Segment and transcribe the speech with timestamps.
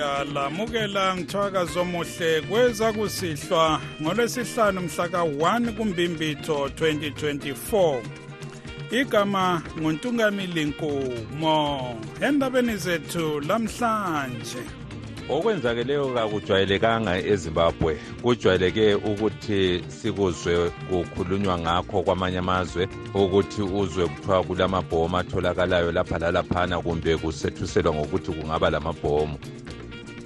[0.00, 8.00] siyalamukela ngithwakazi omuhle kweza kusihlwa ngolwesihlanu mhla ka-1 kumbimbitho 2024
[8.90, 14.64] igama nguntungamili nkumo endabeni zethu lamhlanje.
[15.30, 25.92] Okwenzakeleyo kakujwayelekanga ezimbabwe kujwayeleke ukuthi sikuzwe kukhulunywa ngakho kwamanye amazwe ukuthi uzwe kuthiwa kulamabhomu atholakalayo
[25.92, 29.38] lapha lalaphana kumbe kusethuselwa ngokuthi kungaba lamabhomu.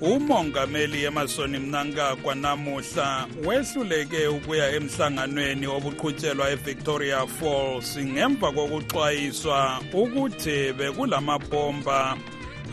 [0.04, 12.16] Umongameli emasoni mnangagwa namuhla wehluleke ukuya emhlanganweni obuqhutshelwa evictoria falls ngemva kokuxwayiswa ukuthi bekulamabhomba.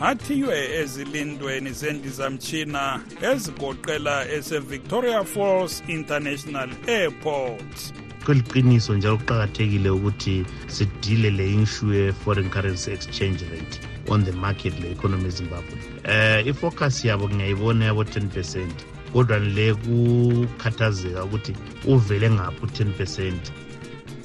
[0.00, 7.76] Athiywe ezilindweni zendizamtshina ezigoqela esevictoria falls international airport.
[8.24, 15.26] Kweliqiniso njalo kuqakathekile ukuthi sidile le issue ye-foreign currency exchange rate on the market le-economy
[15.28, 18.74] ezimbabwe um ifocus yabo ngiyayibona yabo-10 percent
[19.12, 23.52] kodwa le kukhathazeka ukuthi uvele ngaphi u-10 percent.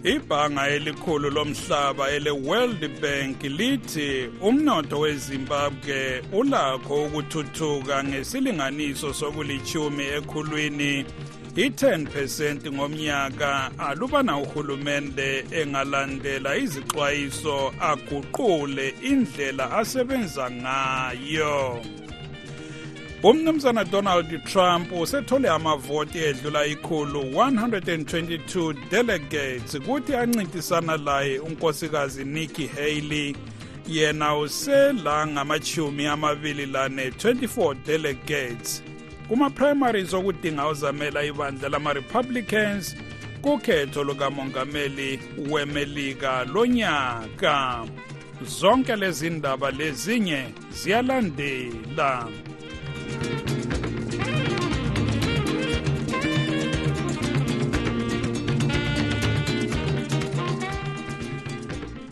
[0.04, 11.06] Ibhanga elikhulu lomhlaba ele-world bank lithi umnotho wezimbabwe ulakho ukuthuthuka ngesilinganiso sokulichumi ekhulwini
[11.58, 21.82] i-10% ngomnyaka alubana uhulumende engalandela izixwayiso aguqule indlela asebenza ngayo.
[23.24, 33.36] Umnumzana donald trump usethole amavoti edlula ikhulu 122 delegates kuthi ancintisana laye unkosikazi nikki haley.
[33.88, 38.84] Yena usela ngamachumi amabili lane 24 delegates.
[39.28, 42.96] Kuma-primaries okudinga uzamela ibandla lama-republicans
[43.42, 47.86] kukhetho lukamongameli wemelika lonyaka
[48.46, 52.28] zonke lezi ndaba lezinye ziyalandela.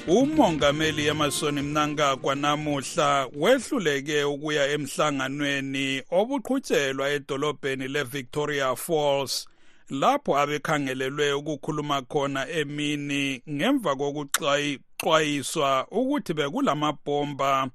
[0.08, 9.48] Umongameli emasoni mnangagwa namuhla wehluleke ukuya emhlanganweni obuqhutshelwa edolobheni le-victoria falls
[9.90, 17.70] lapho abekhangelelwe ukukhuluma khona emini ngemva kokuxwayiswa ukuthi bekulamabhomba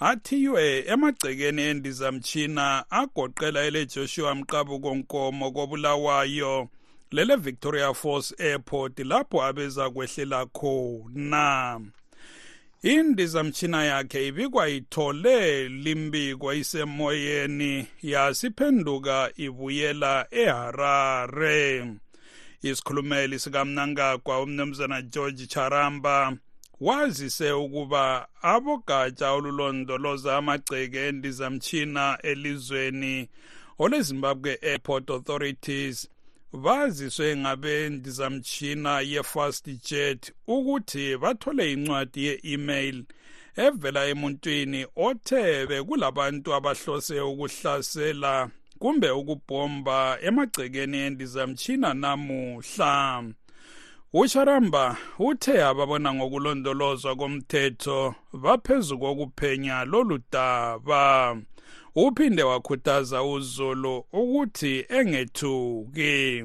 [0.00, 6.68] athiywe emagcekeni endizamtshina agoqela elejoshua mqabuko nkomo kobulawayo
[7.14, 11.80] lele Victoria Falls Airport lapho abeza kwehlela khona.
[12.82, 21.94] Indizamtshina yakhe ibikwa ithole limbikwa isemoyeni yasiphenduka ibuyela eHarare.
[22.62, 26.36] Isikhulumeli sikamnangagwa umnumzana George Charamba
[26.80, 33.28] wazise ukuba abogatsha olulondoloza amagceke endizamtshina elizweni
[33.78, 36.08] olezimbabwe airport authorities
[36.62, 43.04] baziswe ngabendizamtshina ye-fast jet ukuthi bathole incwadi ye-email
[43.56, 53.24] evela emuntwini othe bekulabantu abahlose ukuhlasela kumbe ukubhomba emagcekeni endizamtshina namuhla.
[54.12, 61.36] Usharamba uthe ababona ngokulondolozwa komthetho baphezu kokuphenya lolu daba.
[61.96, 66.44] Uphinde wakhuthaza uzulu ukuthi engethuki.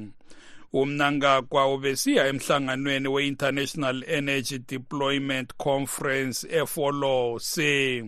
[0.74, 8.06] Umnangagwa ubesiya emhlanganweni we-international energy deployment conference efolosi.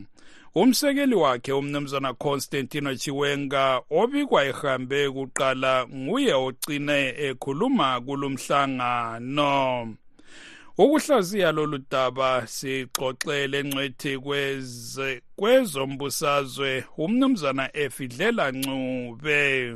[0.55, 9.95] Umsekeli wakhe umnumzana constantino chiwenga obikwa ehambe kuqala nguye ogcine ekhuluma kulumhlangano
[10.81, 14.17] ukuhlaziya lolu daba sixoxele engcwethi
[15.35, 19.75] kwezombusazwe umnumzana efidlela ncube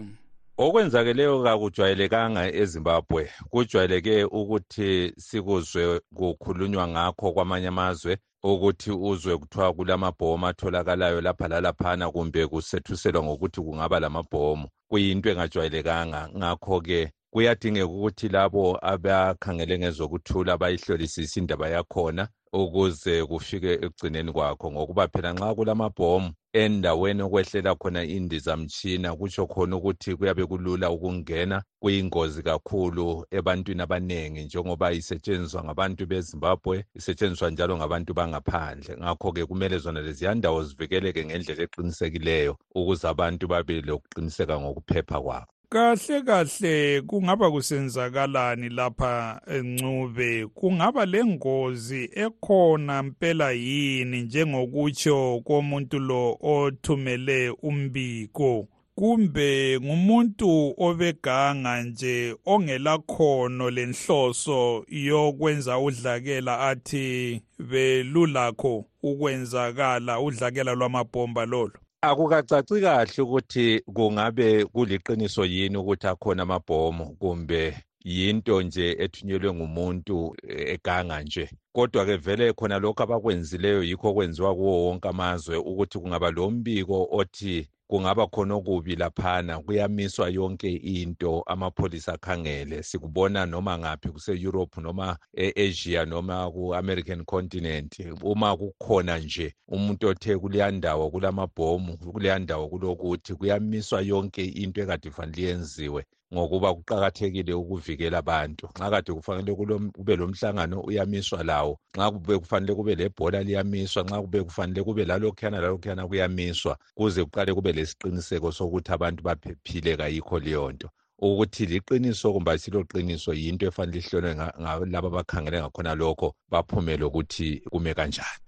[0.57, 3.29] okwenzakeleyo kakujwayelekanga ezimbabwe.
[3.51, 12.47] Kujwayeleke ukuthi sikuzwe kukhulunywa ngakho kwamanye amazwe ukuthi uzwe kuthiwa kulamabhomu atholakalayo lapha lalaphana kumbe
[12.47, 14.67] kusethuselwa ngokuthi kungaba lamabhomu.
[14.89, 16.29] Kuyinto engajwayelekanga.
[16.37, 25.33] Ngakho-ke kuyadingeka ukuthi labo abakhangele ngezokuthula bayihlolisise indaba yakhona ukuze kufike ekugcineni kwakho ngokuba phela
[25.33, 26.29] nxa kulamabhomu
[26.61, 34.93] endaweni okwehlela khona indizamtshina kutsho khona ukuthi kuyabe kulula ukungena kuyingozi kakhulu ebantwini abaningi njengoba
[34.99, 38.97] isetshenziswa ngabantu bezimbabwe isetshenziswa njalo ngabantu bangaphandle.
[39.01, 45.54] Ngakho-ke kumele zona leziya ndawo zivikeleke ngendlela eqinisekileyo ukuze abantu babe lokuqiniseka ngokuphepha kwabo.
[45.69, 50.47] Kahle kahle kungaba kusenzakalani lapha encube?
[50.47, 58.67] Kungaba lengozi ekhona mpela yini njengokutsho komuntu lo othumele umbiko?
[58.95, 71.79] Kumbe ngumuntu obeganga nje ongelakhono lenhloso yokwenza udlakela athi belulakho ukwenzakala udlakela lwamabhomba lolo
[72.09, 77.61] akukacaci kahle ukuthi kungabe kuliqiniso yini ukuthi akhona amabhomu kumbe
[78.05, 81.49] yinto nje ethunyelwe ngumuntu eganga nje?
[81.73, 87.67] Kodwa-ke vele khona lokhu abakwenzileyo yikho okwenziwa kuwo wonke amazwe ukuthi kungaba lo mbiko othi
[87.87, 92.83] kungaba khona okubi laphana kuyamiswa yonke into amapholisa akhangele.
[92.83, 97.99] Sikubona noma ngaphi kuse-europe noma e-asia noma ku-american continent.
[98.23, 105.09] Uma kukhona nje umuntu othe kuleya ndawo kulamabhomu kuleya ndawo kulokuthi kuyamiswa yonke into ekade
[105.09, 108.69] kufanele yenziwe ngokuba kuqakathekile ukuvikela abantu.
[108.75, 109.51] Nxa kade kufanele
[109.95, 115.61] kube lomhlangano uyamiswa lawo nxa kube kufanele kube lebhola liyamiswa nxa kube kufanele kube lalokhuyana
[115.61, 120.89] lalokhuyana kuyamiswa kuze kuqale kube lesiqiniseko sokuthi abantu baphephile kayikho leyo nto
[121.19, 128.44] ukuthi liqiniso kumbe asiloqiniso yinto efanele ihlolwe ngalabo abakhangele ngakhona lokho baphume lokuthi kume kanjani.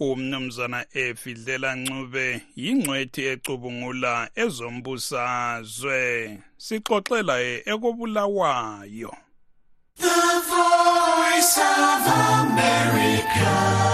[0.00, 6.00] Umnumzana efidlela ncube yingcwethi ecubungula ezombusazwe.
[6.56, 7.36] Sixoxela
[7.72, 9.12] ekobulawayo.
[9.96, 12.02] The voice of
[12.40, 13.84] America,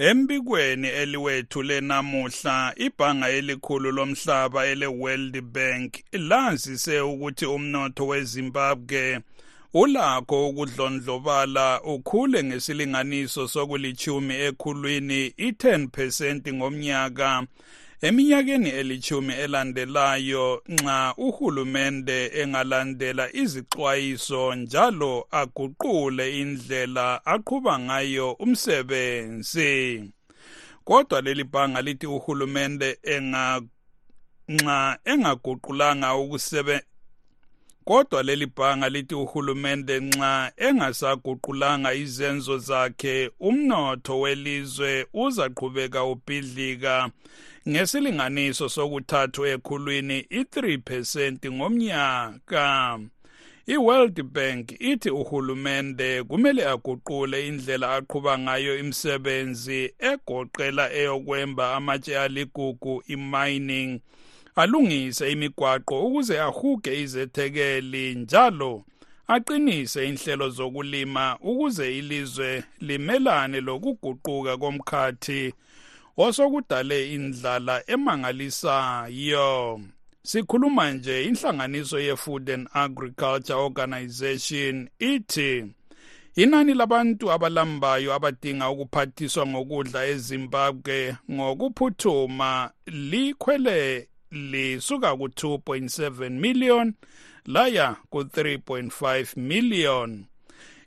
[0.00, 9.20] embikweni eliwethu lenamuhla ibhanga elikhulu lomhlaba ele-world bank lazise ukuthi umnotho wezimbabwe
[9.74, 17.46] ulakho ukudlondlobala ukhule ngesilinganiso sokulichumi ekhulwini i-10 percent ngomnyaka.
[18.02, 30.04] Eminyakeni elichumi elandelayo nxa uhulumende engalandela izixwayiso njalo aguqule indlela aqhuba ngayo umsebenzi.
[30.84, 33.60] Kodwa leli bhanga lithi uhulumende enga
[34.48, 36.14] nxa engaguqulanga
[37.90, 47.10] kodwa leli bhanga lithi uhulumende nxa engasaguqulanga izenzo zakhe umnotho welizwe uzaqhubeka ubhidlika.
[47.68, 52.98] Ngesilinganiso sokuthathu ekhulwini i-3 percent ngomnyaka.
[53.66, 64.00] I-world bank ithi uhulumende kumele aguqule indlela aqhuba ngayo imisebenzi egoqela eyokwemba amatshe aligugu i-mining.
[64.56, 68.84] Alungise imigwaqo ukuze ahuge izethekeli njalo
[69.28, 75.54] aqinise inhlelo zokulima ukuze ilizwe limelane lokuguquka komkhathi
[76.16, 79.80] osokudale indlala emangalisayo.
[80.22, 85.64] Sikhuluma nje inhlanganiso ye-food and agriculture organization ithi
[86.34, 96.94] inani labantu abalambayo abadinga ukuphathiswa ngokudla ezimbabwe ngokuphuthuma likhwele lisuka ku-2.7 million
[97.46, 100.24] laya ku-3.5 million.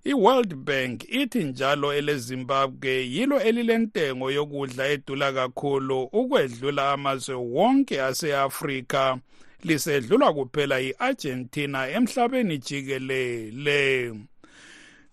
[0.05, 9.17] I-world bank ithi njalo elezimbabwe yilo elilentengo yokudla edula kakhulu ukwedlula amazwe wonke ase-afrika.
[9.63, 14.13] Lisedlulwa kuphela i-argentina emhlabeni jikelele.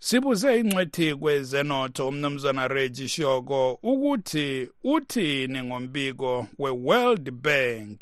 [0.03, 8.01] Sibuze ingcwethi kwezenotho umnumzana regi shoko ukuthi uthini ngombiko we-world bank?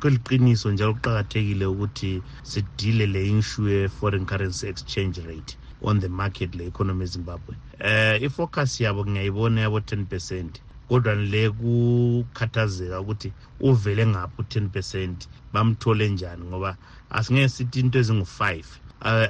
[0.00, 7.04] Kweliqiniso njalo kuqakathekile ukuthi sidile le issue ye-foreign currency exchange rate on the market le-economy
[7.04, 15.28] ezimbabwe um ifocus yabo ngiyayibona yabo-10 percent kodwa le kukhathazeka ukuthi uvele ngaphi u-10 percent
[15.52, 16.76] bamthole njani ngoba
[17.10, 18.68] asingeke sithi into ezingu-five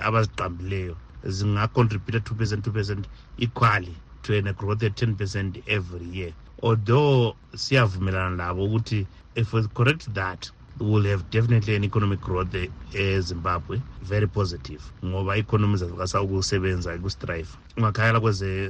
[0.07, 0.97] abaziqambileyo.
[1.25, 3.07] Zingacontributa 2 percent 2 percent
[3.39, 6.33] equally to an growth at 10 percent every year.
[6.63, 9.07] Although siyavumelana labo ukuthi
[9.37, 12.55] if we correct that we'll have definitely an economic growth
[12.95, 18.21] ezimbabwe very positive ngoba i-economy zazikasa ukusebenza kustrive ungakhayela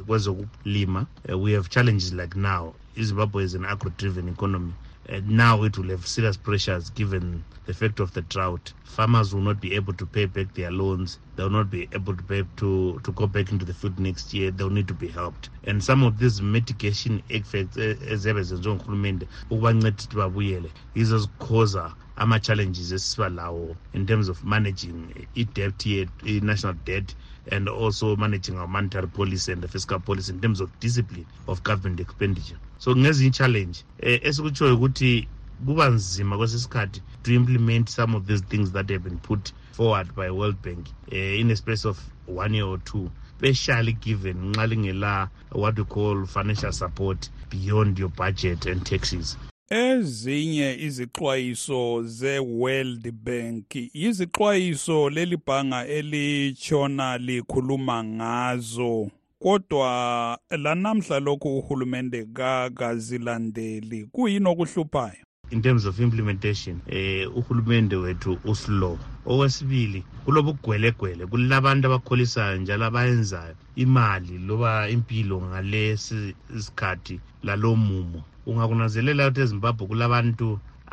[0.06, 2.74] kwezokulima uh, we have challenges like now.
[2.96, 4.72] Izimbabwe is an agro driven economy
[5.08, 8.72] uh, now it will have serious pressures given the fact of the drought.
[8.84, 11.18] Farmers will not be able to pay back their loans.
[11.36, 14.32] They will not be able to pay to, to go back into the field next
[14.34, 14.50] year.
[14.50, 15.50] They'll need to be helped.
[15.64, 22.92] And some of these mitigation effects eziyabe zenziwe nguhulumende ukubanceda ukuthi babuyele yizo zikhoza ama-challenges
[22.92, 27.14] esiba lawo in terms of managing i-debt yethu i-national debt
[27.52, 31.62] and also managing our monetary policy and the fiscal policy in terms of discipline of
[31.62, 32.58] government expenditure.
[32.78, 35.28] So ngezinye i-challenge um esikutshoyo ukuthi
[35.66, 40.30] kuba nzima kwesisikhathi to implement some of these things that have been put forward by
[40.30, 45.78] world bank uh, in a space of one year or two especially given nxa what
[45.78, 49.36] we call financial support beyond your budget and taxes
[49.70, 59.10] ezinye izixwayiso ze-world bank yizixwayiso leli bhanga elitshona likhuluma ngazo
[59.42, 68.98] kodwa lanamhla lokhu uhulumende kakazilandeli kuyini okuhluphayo in terms of implementation eh uhulumende wethu uslow.
[69.26, 78.22] Okwesibili kulobugwelegwele kulabantu abakholisayo njalo abayenzayo imali loba impilo ngalesi isikhathi lalo mumo.
[78.46, 80.48] Ungakunazelela ukuthi ezimbabwe kulabantu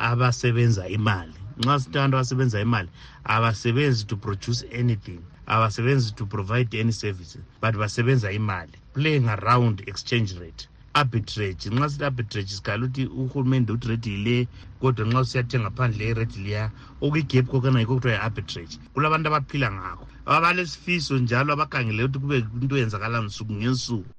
[0.08, 1.38] abasebenza imali.
[1.60, 2.90] Nxa sithi abantu abasebenza imali
[3.34, 8.76] abasebenzi to produce anything abasebenzi to provide any services but basebenza imali.
[8.94, 11.70] Playing around exchange rate arbitrage.
[11.70, 14.48] Nxa sithi arbitrage sikhala ukuthi uhulumende uthi rate yile
[14.80, 16.70] kodwa nxa usiyathenga phandle irate liya
[17.04, 18.74] okuyigap kokana yikho kuthiwa yi-arbitrage.
[18.94, 20.06] Kulabantu abaphila ngakho.
[20.26, 24.10] Abalesifiso njalo abakhangele ukuthi kube into eyenzakala nsuku ngensuku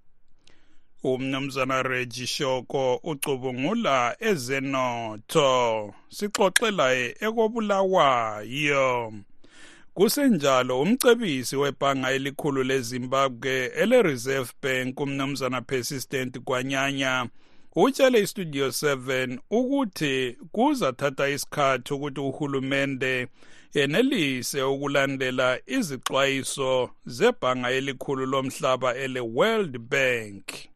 [1.14, 9.14] umnumzana regi shoko ucubungula ezenotho sixoxelaye ekobulawayo
[9.94, 17.28] kusenjalo umcebisi webhanga elikhulu lezimbabwe ele-reserve bank umnumzana persistent kwanyanya
[17.76, 23.28] utshele istudio 7 ukuthi kuzathatha isikhathi ukuthi uhulumende
[23.74, 30.75] yenelise ukulandela izixwayiso zebhanga elikhulu lomhlaba ele-world bank.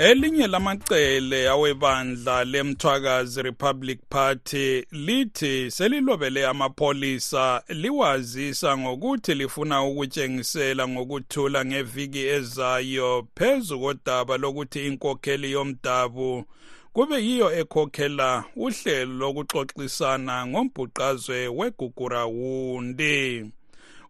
[0.00, 12.18] Elinye lamacele awebandla lemthwakazi republic party lithi selilobele amapholisa liwazisa ngokuthi lifuna ukutshengisela ngokuthula ngeviki
[12.18, 16.44] ezayo phezu kodaba lokuthi inkokheli yomdabu
[16.92, 23.18] kube yiyo ekhokhela uhlelo lokuxoxisana ngombhuqazwe wegugurawundi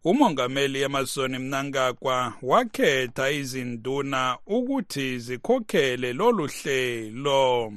[0.05, 7.73] umongameli emerson mnangagwa wakhetha izinduna ukuthi zikhokhele lolu hlelo.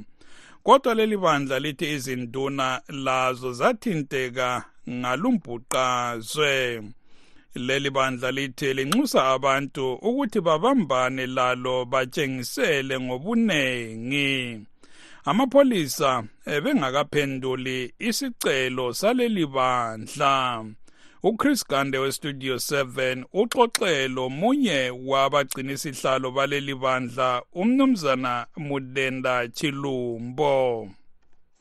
[0.64, 6.84] Kodwa leli bandla lithi izinduna lazo zathinteka ngalumbhuqazwe.
[7.56, 14.66] Leli bandla lithi linxusa abantu ukuthi babambane lalo batshengisele ngobunengi.
[15.26, 20.66] Amapholisa ebengakaphenduli isicelo saleli bandla.
[21.24, 30.90] Uchris gande westudio 7 uxoxelo munye wabagcinisihlalo baleli bandla umnumzana mudenda chilumbo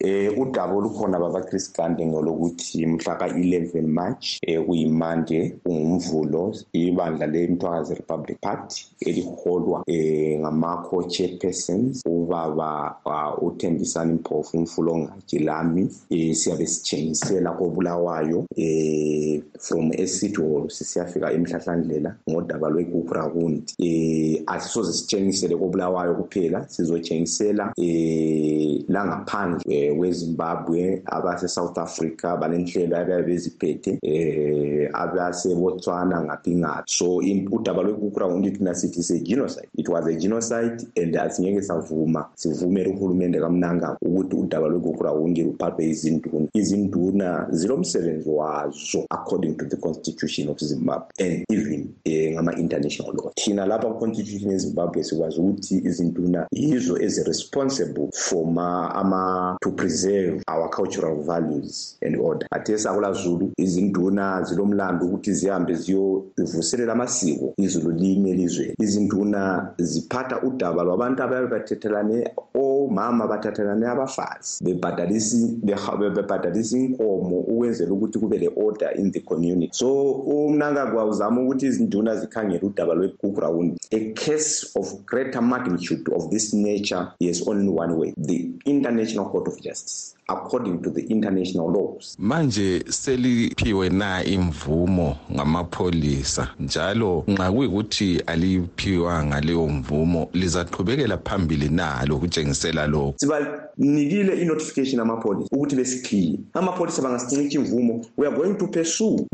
[0.05, 7.95] eh udaba olukhona baba Chris Gande ngolokuthi mhla ka11 March eh kuyimande kungumvulo ibandla lemthwakazi
[7.95, 15.89] Republic Party eliholwa eh ngama co-chairpersons ubaba uh, uThembisani Mpofu umfulongaji lami.
[16.11, 26.15] Eh siyabe sitshengisela kobulawayo eh from esitho sisiyafika emhlahlandlela ngodaba lwegugurakundi eh asisoze sitshengisele kobulawayo
[26.15, 36.85] kuphela sizotshengisela eh langaphandle eh, wezimbabwe abase-south africa balenhlelo ababe beziphethe eh abasebotswana ngaphi ngaphi.
[36.87, 37.17] So
[37.53, 43.97] udaba lwekukrawundi thina sithi se-genocide it was a genocide and asingeke savuma sivumele uhulumende kamnanga
[44.03, 46.49] ukuthi udaba lwekukrawundi luphathwe izinduna.
[46.55, 53.33] Izinduna zilomsebenzi wazo according to the constitution of zimbabwe and even eh, ngama-international law.
[53.35, 60.69] Thina lapha ku-constitution yezimbabwe sikwazi ukuthi izinduna yizo ezi-responsible for ma ama to preserve our
[60.69, 62.47] cultural values and order.
[62.51, 71.23] Athesi akulazulu izinduna zilomlando ukuthi zihambe ziyovuselela amasiko izulu lini elizweni izinduna ziphatha udaba lwabantu
[71.23, 74.65] ababe bathethelane omama bathathelane abafazi.
[74.65, 79.73] Bebhadalisa inkomo ukwenzela ukuthi kube le-order in the community.
[79.73, 86.55] So umnangagwa uzama ukuthi izinduna zikhangele udaba lwegugrawundi a case of greater magnitude of this
[86.55, 90.15] nature is only one way the international court of justice guests.
[90.29, 92.17] According to the international laws.
[92.19, 102.87] Manje seliphiwe na imvumo ngamapholisa njalo nxa kuyikuthi aliphiwanga leyo mvumo lizaqhubekela phambili na lokutshengisela
[102.87, 109.27] lokho sibanikile i-notification amapholisa ukuthi besikhiye amapholisa bangasinika imvumo we are going to pursue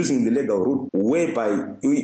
[0.00, 1.50] using the legal route whereby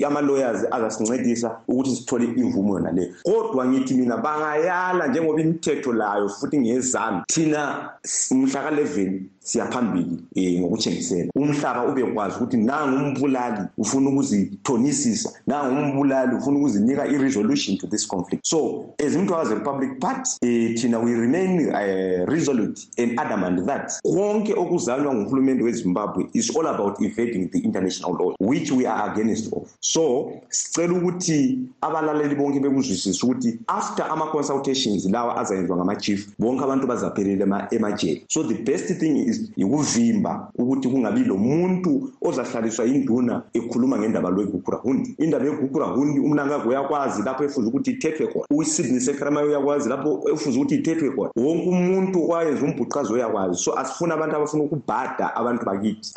[0.07, 6.59] ama-lawyers azasincedisa ukuthi sithole imvumo yona leyo kodwa ngithi mina bangayala njengoba imithetho layo futhi
[6.61, 7.91] ngezami thina
[8.31, 11.31] mhlaka 11 siyaphambili um ngokutshengisela.
[11.35, 18.47] Umhlaba ube kwazi ukuthi nangumbulali ufuna ukuzithonisisa nangumbulali ufuna ukuzinika i-resolution to this conflict.
[18.47, 24.55] So as umthwakazi republic party um thina we remain uh, resolute and adamant that konke
[24.55, 29.69] okuzanywa nguhulumende wezimbabwe is all about evading the international law which we are against of.
[29.81, 37.69] So sicela ukuthi abalaleli bonke bekuzwisise ukuthi after ama-consultations lawa azayenziwa ngama-chief bonke abantu bazaphelela
[37.71, 38.25] emajele.
[38.29, 45.15] So the best thing is yikuvimba ukuthi kungabi lo muntu ozahlaliswa yinduna ekhuluma ngendaba lwegugurahundi
[45.19, 48.47] indaba yegugurahundi umnangagwe uyakwazi lapho efuze ukuthi ithethwe khona.
[48.51, 51.31] Usidney sekramayo uyakwazi lapho efuze ukuthi ithethwe khona.
[51.37, 53.57] Wonke umuntu owayenza umbhuqazi uyakwazi.
[53.65, 56.13] So asifuni abantu abafuna ukubhada abantu bakithi.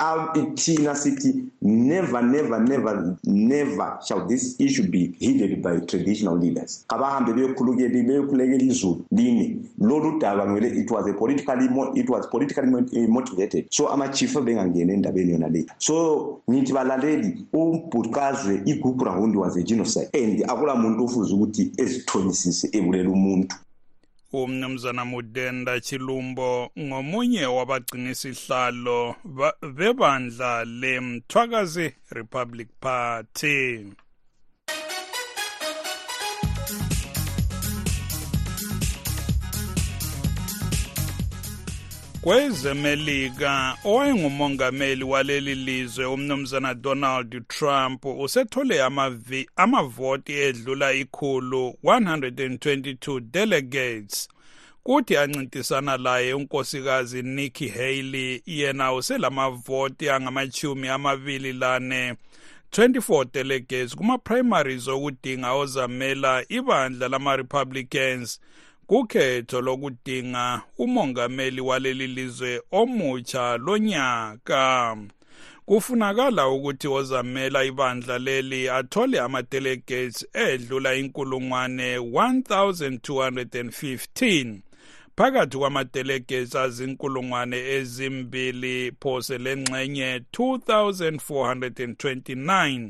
[0.56, 6.86] Thina sithi never never never never shall this issue be heeded by traditional leaders.
[6.90, 12.68] Abahambe beyokhulukela beyokhulekela izulu line lolu daba ngele it was a politically it was politically
[13.08, 15.66] motivated so ama-chief bengangena endabeni yona le.
[15.78, 22.70] So ngithi balaleli umbhuqazwe igroup round was a genocide and akula muntu ofuze ukuthi ezithonisise
[22.74, 23.56] ebulela umuntu.
[24.34, 29.16] Umnumzana mudenda chilumbo ngomunye wabagcinisihlalo
[29.78, 33.86] bebandla lemthwakazi republic party.
[42.26, 48.84] Kwezemelika owayengumongameli waleli lizwe umnumzana donald trump usethole
[49.56, 54.30] amavoti edlula ikhulu 122 delegates.
[54.84, 62.16] Kuthi ancintisana laye unkosikazi nikki haley yena uselamavoti angamachumi amabili lane.
[62.72, 68.40] 24 delegates kuma-primaries okudinga ozamela ibandla lama-republicans
[68.88, 74.98] kukhetho lokudinga umongameli waleli lizwe omutsha lonyaka.
[75.66, 84.56] Kufunakala ukuthi ozamela ibandla leli athole ama-delegates edlula inkulungwane 1215
[85.18, 92.90] phakathi kwama-delegates azinkulungwane ezimbili phose lengxenye 2429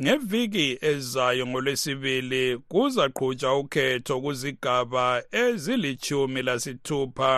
[0.00, 7.32] ngeviki ezayo ngolwesibili kuzaqhutshwa ukhetho kuzigaba ezilithumi lasithupha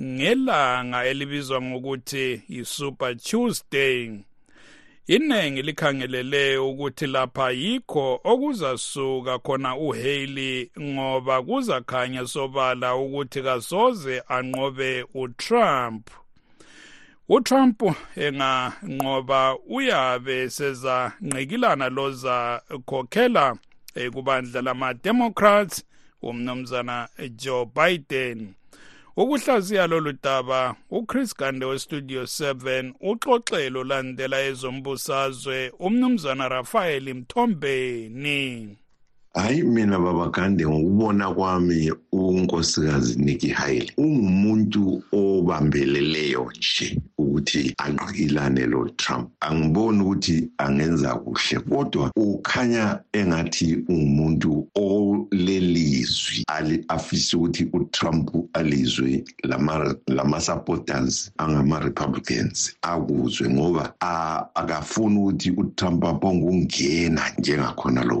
[0.00, 4.20] ngelanga elibizwa ngokuthi yi-super tuesday.
[5.06, 16.23] Iningi likhangelele ukuthi lapha yikho okuzasuka khona uhaley ngoba kuzakhanya sobala ukuthi kasoze anqobe utrump.
[17.28, 17.82] Utrump
[18.16, 23.56] enganqoba uyabe seza ngqikilana loza khokhela
[24.12, 25.84] kubandla lama-democrats
[26.22, 28.54] umnumzana joe biden.
[29.16, 38.76] Ukuhlaziya lolu daba uchris gande westudio 7 uxoxelo olandela ezombusazwe umnumzana rafael mthombeni.
[39.34, 49.30] Hayi mina babagande ngokubona kwami unkosikazi Nikki Haley ungumuntu obambeleleyo nje ukuthi angqikilane lo Trump.
[49.40, 56.44] Angiboni ukuthi angenza kuhle kodwa ukhanya engathi ungumuntu olelizwi
[56.88, 63.94] afisa ukuthi uTrump alizwe lama lama supporters angama Republicans akuzwe ngoba
[64.54, 68.20] akafuni ukuthi uTrump abonge ungena njengakhona lo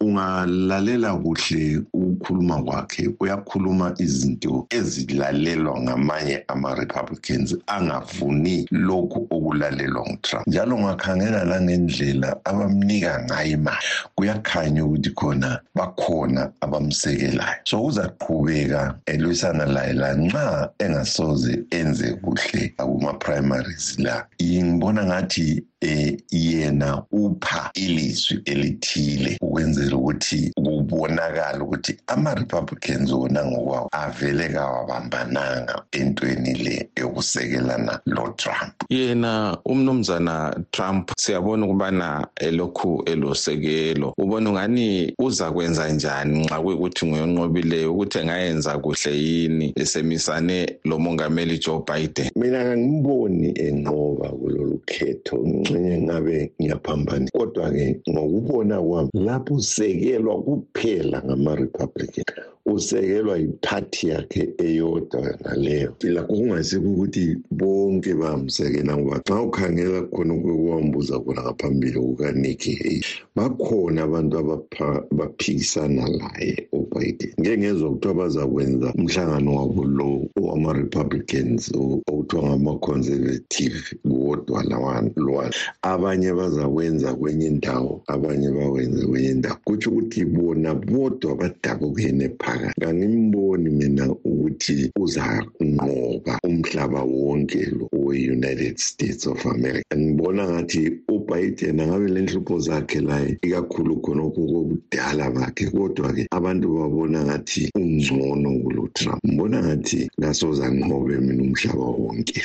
[0.00, 10.46] unga lalela kuhle ukukhuluma kwakhe uyakhuluma izinto ezilalelwa ngamanye ama-republicans angafuni lokhu okulalelwa ngutrump.
[10.46, 17.60] Njalo ngakhangela langendlela abamnika ngayo imali kuyakhanya ukuthi khona bakhona abamsekelayo.
[17.64, 24.26] So uzaqhubeka elwisana laye lanxa engasoze enze kuhle akuma-primaries la.
[24.42, 34.48] Ngibona ngathi eh yena upha ilizwi elithile ukwenzela ukuthi kubonakala ukuthi ama-republicans wona ngokwawo avele
[34.48, 38.72] kawabambananga entweni le ukusekelana lo-trump.
[38.88, 44.14] Yena umnumzana trump siyabona ukubana elokhu elosekelo.
[44.18, 51.82] Ubona ungani uza kwenza njani nxa kuyikuthi nguyonqobileyo ukuthi engayenza kuhle yini esemisane lomongameli joe
[51.86, 52.30] biden?
[52.36, 55.36] Mina kangimboni enqoba kulolu khetho.
[55.72, 57.26] Ngixenye ngabe ngiyaphambana.
[57.36, 62.51] Kodwa-ke ngokubona kwami lapho usekelwa kuphela ngama-republican.
[62.66, 65.94] Usekelwa yiphathi yakhe eyodwa naleyo.
[66.02, 73.02] Lakho kungasikho ukuthi bonke bamsekela ngoba xa ukhangela khona kwambuza khona ngaphambili kukanikki haley
[73.36, 77.32] bakhona abantu abaphikisana laye ubiden.
[77.40, 85.50] Ngeke ngezwa kuthiwa bazakwenza umhlangano wabo lo wama-republicans okuthiwa ngama-conservative kuwodwa lwana
[85.82, 89.56] abanye bazakwenza kwenye indawo abanye bawenze kwenye indawo.
[89.64, 99.26] Kutsho ukuthi bona bodwa badabukene phakathi kangimboni mina ukuthi uzanqoba umhlaba wonke lo we-united states
[99.26, 99.96] of america.
[99.96, 105.64] Ngibona ngathi ubiden angabe le nhlupho zakhe laye ikakhulu khonokho kobudala bakhe.
[105.72, 109.20] Kodwa-ke abantu babona ngathi ungcono kulo trump.
[109.24, 112.42] Ngibona ngathi kasozanqobe mina umhlaba wonke.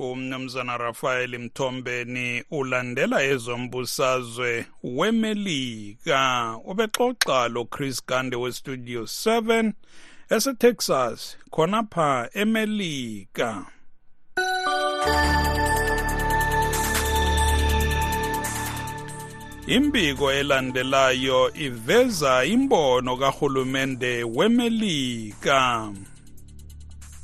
[0.00, 6.56] Umnumzana rafael mthombeni ulandela ezombusazwe wemelika.
[6.64, 9.72] Ubexoxa lo chris gande westudio 7
[10.30, 13.66] esetexas khonapha emelika.
[19.66, 25.92] Imbiko elandelayo iveza imbono kahulumende wemelika.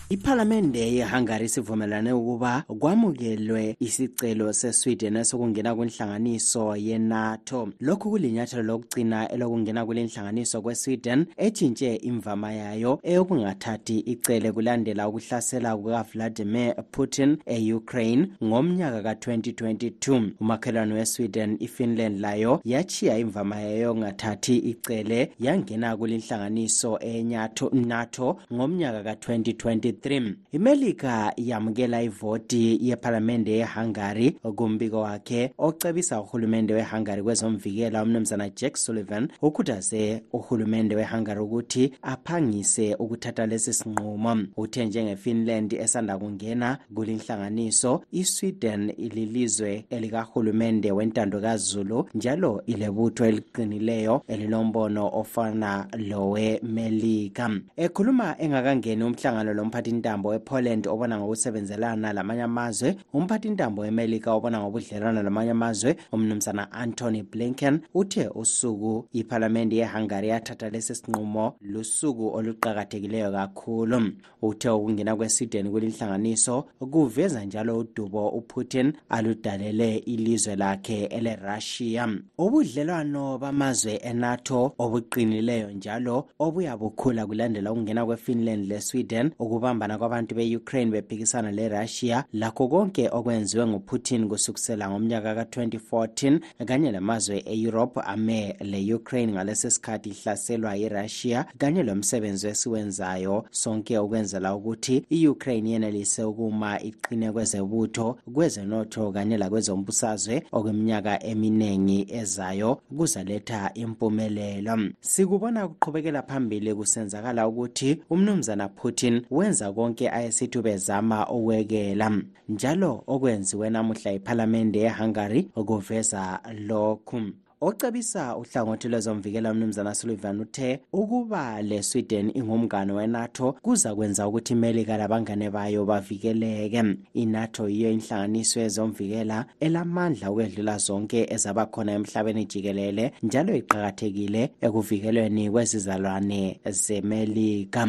[0.08, 7.68] Iphalamende yehungary sivumelane ukuba kwamukelwe isicelo sesweden esokungena kwinhlanganiso yenato.
[7.80, 16.74] Lokhu kulinyathelo lokugcina elokungena kule nhlanganiso kwesweden etshintshe imvama yayo eyokungathathi icele kulandela ukuhlasela kukavladimir
[16.90, 26.98] putin e-ukraine ngomnyaka ka-2022 umakhelwane wesweden ifinland layo yachiya imvama yayo yokungathathi icele yangena kulinhlanganiso
[26.98, 38.02] enato ngomnyaka ka-2023 23 imelika yamukela ivoti yephalamende yehungary kumbiko wakhe ocebisa uhulumende wehungary kwezomvikela
[38.02, 44.37] umnumzana jack sullivan ukhuthaze uhulumende wehungary ukuthi aphangise ukuthatha lesi sinqumo.
[44.56, 55.87] Uthe njengefinland esanda kungena kulinhlanganiso isweden ililizwe elikahulumende wentando kazulu njalo ilebutho eliqinileyo elilombono ofana
[55.98, 65.22] lowemelika ekhuluma engakangeni umhlangano lomphathi umphathintambo wepoland obona ngokusebenzelana lamanye amazwe umphathintambo wemelika obona ngobudlelwana
[65.22, 74.12] lamanye amazwe umnumzana antony blinken uthe usuku iphalamende yehungary yathatha lesi sinqumo lusuku oluqakathekileyo kakhulu.
[74.42, 82.09] Uthe ukungena kwesweden kulinhlanganiso kuveza njalo udubo uputin aludalele ilizwe lakhe elerussia.
[82.38, 89.31] Ubudlelwano bamazwe enato obuqinileyo njalo obuyabukhula kulandela ukungena kwefinland lesweden
[89.76, 98.00] ukubambana kwabantu be-ukraine bephikisana lerussia lakho konke okwenziwe nguputin kusukisela ngomnyaka ka-2014 kanye lamazwe e-europe
[98.00, 106.80] ame le-ukraine ngalesi sikhathi ihlaselwa irussia kanye lomsebenzi wesiwenzayo sonke ukwenzela ukuthi i-ukraine yenelise ukuma
[106.80, 114.78] iqine kwezebutho kwezenotho kanye lakwezombusazwe okweminyaka eminingi ezayo kuzaletha impumelelo.
[115.00, 122.11] Sikubona kuqhubekela phambili kusenzakala ukuthi umnumzana putin wenza konke ayesithi bezama ukwekela.
[122.48, 127.20] Njalo okwenziwe namuhla iphalamende yehungary kuveza lokhu.
[127.61, 135.50] Ocebisa uhlangothi lwezomvikela umnumzana sullivan uthe ukuba le-sweden ingumngane wenato kuza kwenza ukuthi imelika labangane
[135.50, 136.83] bayo bavikeleke.
[137.14, 146.61] Inato yiyo inhlanganiso yezomvikela elamandla ukwedlula zonke ezaba khona emhlabeni jikelele njalo iqakathekile ekuvikelweni kwezizalwane
[146.70, 147.88] zemelika.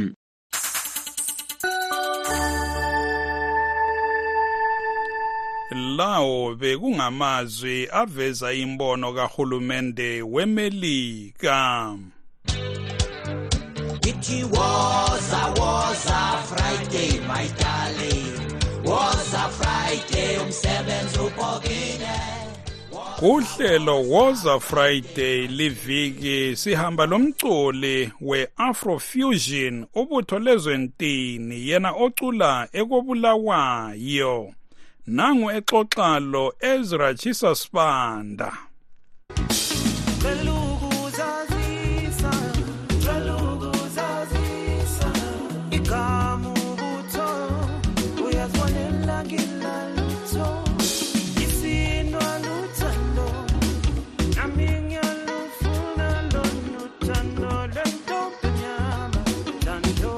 [5.71, 11.97] Lawo bekungamazwi aveza imbono kahulumende wemelika.
[14.09, 18.83] It was a was a Friday my darling.
[18.83, 22.37] Was a Friday umsebenzi ubhokile
[23.19, 34.53] kuhlelo woza friday liviki sihamba lomculi we-afrofusion ubutho lezwentini yena ocula ekobulawayo.
[35.07, 38.51] nangu exoxa lo Ezra Chisa Spanda
[40.23, 42.31] Belukuzazisa
[43.05, 45.09] belukuzazisa
[45.71, 47.29] igamu butho
[48.25, 50.47] uyazwana emlangilalutho
[51.43, 53.27] isinwa luthando
[54.35, 60.11] nami ngiyalufuna lona uthando lwentombi nyama uthando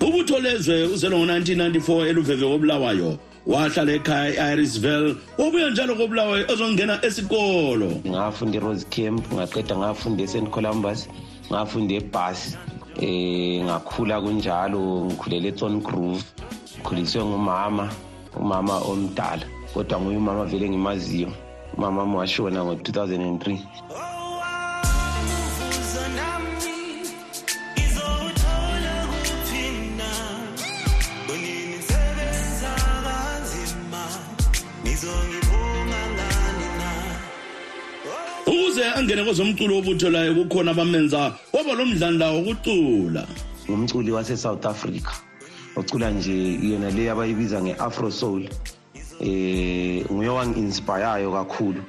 [0.00, 5.16] ubutho lezwe uzelo ngo-1994 eluveve kobulawayo wahlala ekhaya e-irisville.
[5.38, 7.88] Wabuya njalo kobulawayo ezongena esikolo.
[8.06, 11.08] Ngafunda e-rose camp ngaqeda ngafunda e-st columbus
[11.50, 12.56] ngafunda ebhasi
[13.00, 16.22] eh ngakhula kunjalo ngikhulela eThorn Grove
[16.84, 17.88] khuliswe ngumama
[18.36, 21.28] umama omdala kodwa nguye umama vele ngimaziyo
[21.76, 24.11] umama washona ngo-2003
[38.96, 43.26] angene kwezomculo wobutho layo kukhona abamenza waba lo mdlandla wokucula.
[43.68, 45.12] Ngumculi wase-south africa
[45.76, 48.48] ocula nje yona le abayibiza nge-afro soul
[49.20, 51.82] eh nguye wangi-inspireyo kakhulu.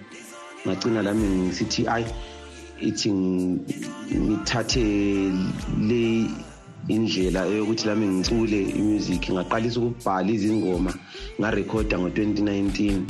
[0.66, 2.06] Ngagcina lami ngisithi ayi
[2.82, 4.84] ithi ngithathe
[5.88, 6.30] le
[6.88, 10.94] indlela yokuthi lami ngicule imusic ngaqalisa ukubhala izingoma
[11.40, 13.04] ngarekhoda ngo-2019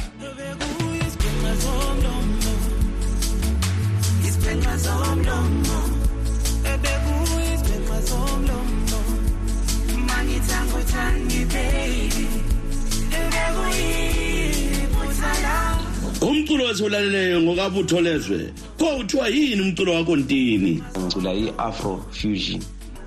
[4.54, 5.80] Isipenqa somlomo
[6.72, 9.00] ebekuyi isipenqa somlomo
[10.08, 12.26] mangithanga uthandi baby
[13.18, 13.90] ebekuyi
[14.94, 15.58] phutha la.
[16.22, 20.84] Umculo wesiwulaleleyo ngokabutholezwe kuthiwa yini umculo wakho ntini?
[21.00, 22.62] Ngicula i-afro fusion.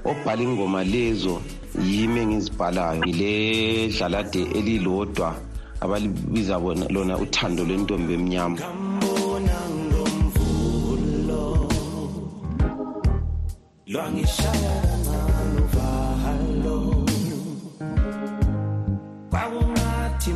[0.05, 1.43] Obhala ingoma lezo
[1.85, 3.05] yimi engizibhalayo.
[3.07, 5.37] Yile dlalade elilodwa
[5.81, 8.86] abalibiza bona lona uthando lwentombi emnyama.
[13.97, 15.89] Ngangishaya ngalova
[16.23, 16.79] halo
[19.31, 20.31] Kwakungathi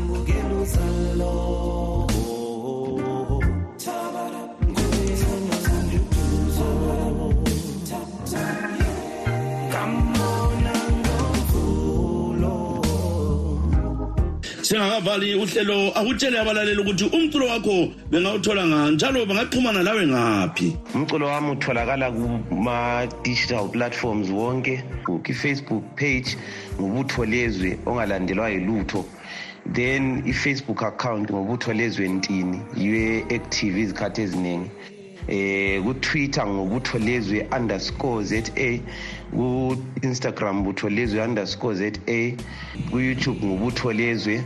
[14.71, 20.77] singakavali uhlelo akutshele abalaleli ukuthi umculo wakho bengawuthola ngani njalo bangaxhumana lawe ngaphi?
[20.95, 24.81] Umculo wami utholakala kuma-digital platforms wonke.
[25.29, 26.37] I-facebook page
[26.81, 29.05] ngubutho lezwe ongalandelwa yilutho.
[29.75, 34.71] Then i-facebook account ngobutho lezwe ntini yiyo active izikhathi eziningi.
[35.29, 38.43] Eh ku-twitter ngobutho lezwe underscore za
[39.33, 41.91] ku-instagram butho lezwe underscore za
[42.91, 44.45] ku-youtube ngobutho lezwe.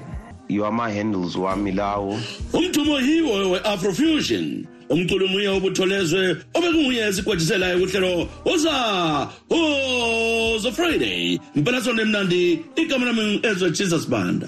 [0.48, 2.20] Yiwama-handles wami lawo
[2.52, 8.74] umthumo yiwo we-afrofusion umculo munye obutholezwe obekunguye esigwejiselayo kuhlelo uza
[9.50, 11.38] uzo friday.
[11.56, 14.46] Mpelasonto emnandi igama lami ezwe jesus banda.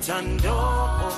[0.00, 1.09] Thando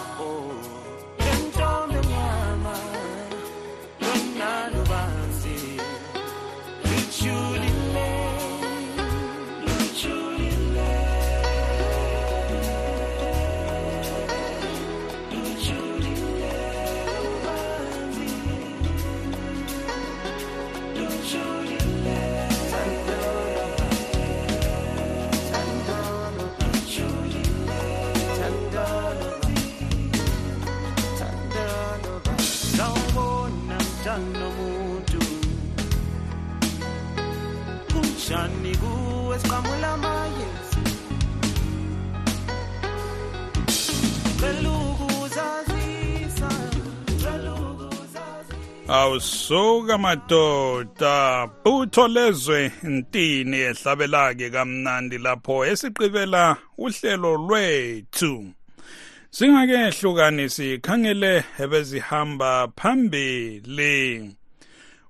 [49.13, 58.53] ukuzazisa awusuka madoda butho lezwe ntini ehlabelake kamnandi lapho esiqibela uhlelo lwethu.
[59.31, 64.35] Singake hlukani sikhangele ebezihamba phambili.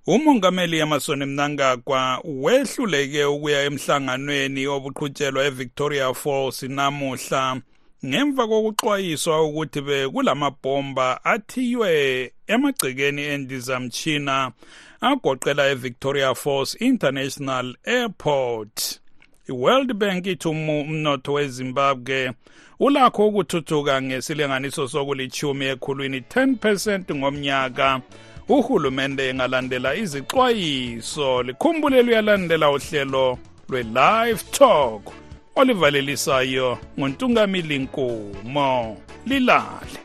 [0.07, 7.63] Umongameli emerson mnangagwa wehluleke ukuya emhlanganweni obuqhutshelwa evictoria falls namuhla.
[8.07, 14.53] Ngemva kokuxwayiswa ukuthi bekulamabhomba athiywe emagcekeni endizamtshina
[15.01, 19.01] agoqela evictoria falls international airport
[19.49, 22.33] i-world bank ithi umnotho wezimbabwe
[22.81, 28.01] ulakho ukuthuthuka ngesilinganiso sokulithumi ekhulwini 10 percent ngomnyaka.
[28.49, 31.43] Uhulumende engalandela izixwayiso.
[31.43, 33.39] Likhumbule luyalandela uhlelo
[33.69, 35.22] lwe-live talk.
[35.57, 40.03] Olivalelisayo nguntungamili nkumo lilale.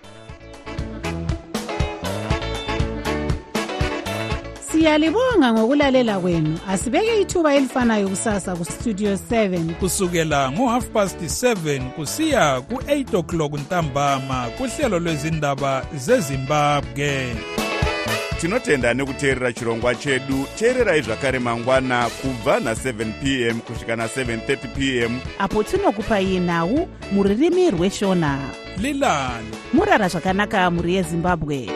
[4.72, 6.60] Siyalibonga ngokulalela kwenu.
[6.68, 15.00] Asibeke ithuba elifanayo kusasa kustudio 7 kusukela ngo-half past 7 kusiya ku-8 o'clock ntambama kuhlelo
[15.00, 17.36] lwezindaba zezimbabwe.
[18.41, 20.45] Tinotenda nekuteerera chirongwa chedu.
[20.56, 25.19] Teererai zvakare mangwana kubva na7 p m kusvika na730 p m.
[25.39, 28.39] Apo tinokupai nhau muririmi rweshona.
[28.78, 29.47] Lilani.
[29.73, 31.69] Murara zvakanaka mhuri yezimbabwe